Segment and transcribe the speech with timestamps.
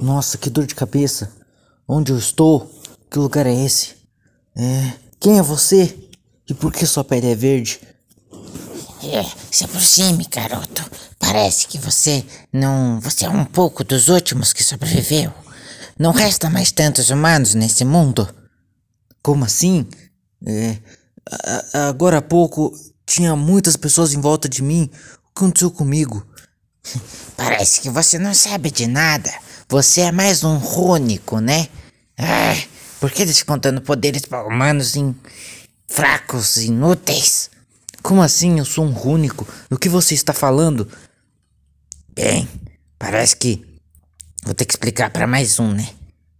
[0.00, 1.32] Nossa, que dor de cabeça.
[1.88, 2.70] Onde eu estou?
[3.10, 3.94] Que lugar é esse?
[4.56, 4.92] É.
[5.20, 5.96] Quem é você?
[6.48, 7.80] E por que sua pele é verde?
[9.02, 10.84] É, se aproxime, garoto.
[11.18, 13.00] Parece que você não.
[13.00, 15.32] Você é um pouco dos últimos que sobreviveu.
[15.98, 18.28] Não resta mais tantos humanos nesse mundo.
[19.22, 19.86] Como assim?
[20.46, 20.78] É.
[21.88, 22.72] agora há pouco
[23.06, 24.84] tinha muitas pessoas em volta de mim.
[24.84, 26.26] O que aconteceu comigo?
[27.36, 29.32] Parece que você não sabe de nada.
[29.68, 31.66] Você é mais um rônico, né?
[32.16, 32.54] Ah,
[33.00, 35.12] por que eles contando poderes para humanos em
[35.88, 37.50] fracos, inúteis?
[38.00, 39.46] Como assim eu sou um rúnico?
[39.68, 40.88] Do que você está falando?
[42.14, 42.48] Bem,
[42.96, 43.66] parece que
[44.44, 45.88] vou ter que explicar para mais um, né?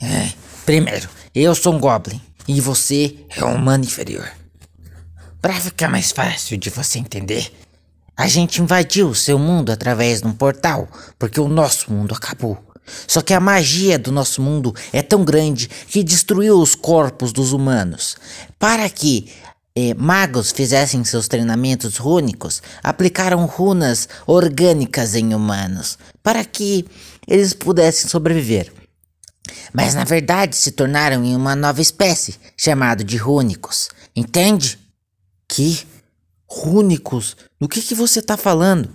[0.00, 0.32] É,
[0.64, 4.32] primeiro, eu sou um Goblin e você é um humano inferior.
[5.42, 7.52] Para ficar mais fácil de você entender,
[8.16, 12.69] a gente invadiu o seu mundo através de um portal, porque o nosso mundo acabou.
[13.06, 17.52] Só que a magia do nosso mundo é tão grande que destruiu os corpos dos
[17.52, 18.16] humanos.
[18.58, 19.30] Para que
[19.74, 26.84] eh, magos fizessem seus treinamentos rúnicos, aplicaram runas orgânicas em humanos, para que
[27.26, 28.72] eles pudessem sobreviver.
[29.72, 33.88] Mas na verdade se tornaram em uma nova espécie, chamado de rúnicos.
[34.14, 34.78] Entende?
[35.48, 35.86] Que?
[36.46, 37.36] Rúnicos?
[37.60, 38.90] Do que, que você está falando?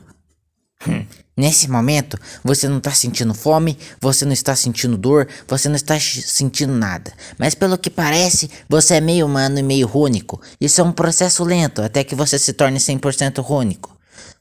[0.88, 5.76] Hum, nesse momento, você não está sentindo fome, você não está sentindo dor, você não
[5.76, 7.14] está sentindo nada.
[7.38, 10.42] Mas pelo que parece, você é meio humano e meio rúnico.
[10.60, 13.96] Isso é um processo lento até que você se torne 100% rúnico.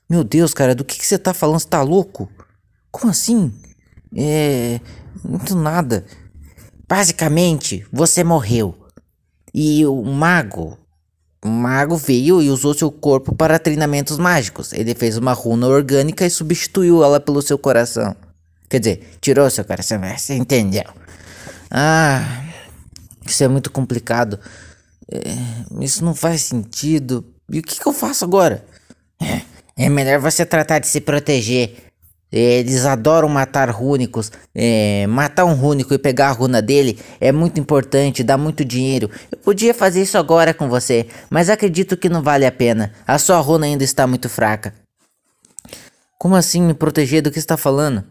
[0.08, 1.60] Meu Deus, cara, do que, que você está falando?
[1.60, 2.30] Você tá louco?
[2.90, 3.52] Como assim?
[4.14, 4.80] É.
[5.24, 6.04] Muito nada.
[6.86, 8.74] Basicamente, você morreu.
[9.52, 10.78] E o mago
[11.48, 14.72] mago veio e usou seu corpo para treinamentos mágicos.
[14.72, 18.16] Ele fez uma runa orgânica e substituiu ela pelo seu coração.
[18.68, 20.84] Quer dizer, tirou seu coração, você entendeu?
[21.70, 22.44] Ah,
[23.26, 24.38] isso é muito complicado.
[25.10, 25.20] É,
[25.80, 27.24] isso não faz sentido.
[27.50, 28.64] E o que, que eu faço agora?
[29.20, 29.42] É,
[29.77, 31.83] é melhor você tratar de se proteger.
[32.36, 34.33] Eles adoram matar rúnicos.
[34.52, 39.08] É, matar um rúnico e pegar a runa dele é muito importante, dá muito dinheiro.
[39.30, 42.92] Eu podia fazer isso agora com você, mas acredito que não vale a pena.
[43.06, 44.74] A sua runa ainda está muito fraca.
[46.18, 48.02] Como assim me proteger do que está falando?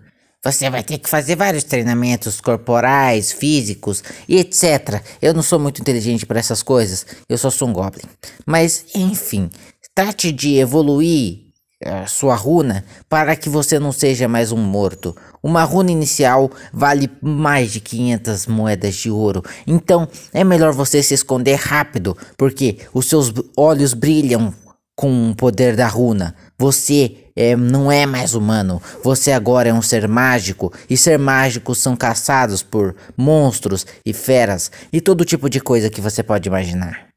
[0.42, 5.02] Você vai ter que fazer vários treinamentos corporais, físicos e etc.
[5.22, 7.06] Eu não sou muito inteligente para essas coisas.
[7.28, 8.08] Eu só sou um goblin.
[8.46, 9.50] Mas, enfim,
[9.94, 11.44] trate de evoluir
[11.86, 15.16] a sua runa para que você não seja mais um morto.
[15.42, 19.44] Uma runa inicial vale mais de 500 moedas de ouro.
[19.68, 24.54] Então é melhor você se esconder rápido, porque os seus olhos brilham
[24.96, 26.36] com o poder da runa.
[26.58, 28.82] Você é, não é mais humano.
[29.04, 30.72] Você agora é um ser mágico.
[30.90, 36.02] E ser mágicos são caçados por monstros e feras e todo tipo de coisa que
[36.02, 37.08] você pode imaginar.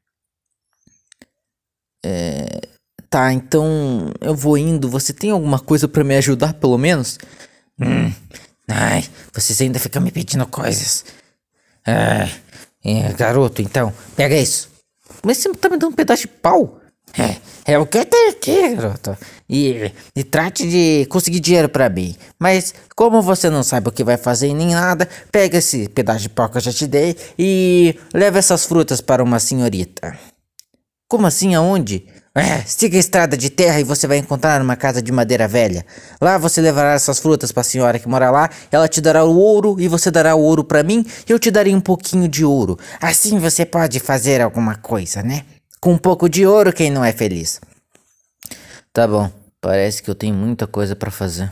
[2.05, 2.46] É,
[3.17, 4.87] Tá, então eu vou indo.
[4.87, 7.17] Você tem alguma coisa para me ajudar, pelo menos?
[7.81, 8.13] Hum.
[8.69, 11.03] Ai, vocês ainda ficam me pedindo coisas.
[11.83, 12.29] Ah,
[12.85, 14.69] é, garoto, então, pega isso.
[15.23, 16.79] Mas você tá me dando um pedaço de pau?
[17.17, 17.37] É,
[17.73, 19.17] é o que eu tenho aqui, garoto.
[19.49, 22.15] E, e trate de conseguir dinheiro para mim.
[22.37, 26.29] Mas como você não sabe o que vai fazer nem nada, pega esse pedaço de
[26.29, 30.15] pau que eu já te dei e leva essas frutas para uma senhorita.
[31.07, 31.55] Como assim?
[31.55, 32.05] Aonde?
[32.37, 35.83] É, siga a estrada de terra e você vai encontrar uma casa de madeira velha.
[36.21, 39.35] Lá você levará essas frutas para a senhora que mora lá, ela te dará o
[39.35, 42.45] ouro e você dará o ouro para mim e eu te darei um pouquinho de
[42.45, 42.77] ouro.
[43.01, 45.45] Assim você pode fazer alguma coisa, né?
[45.81, 47.59] Com um pouco de ouro, quem não é feliz?
[48.93, 51.51] Tá bom, parece que eu tenho muita coisa para fazer.